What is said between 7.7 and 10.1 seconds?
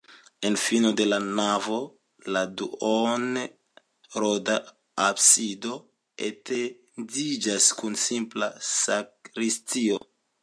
kun simpla sakristio.